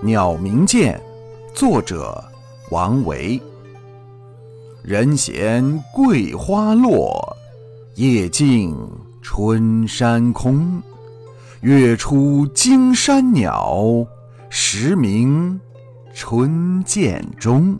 [0.00, 1.00] 鸟鸣涧
[1.54, 2.22] 作者
[2.70, 3.40] 王维。
[4.82, 7.36] 人闲桂花落
[7.94, 8.76] 夜静
[9.22, 10.82] 春山空
[11.60, 14.06] 月出惊山鸟
[14.50, 15.58] 时鸣
[16.12, 17.78] 春涧中。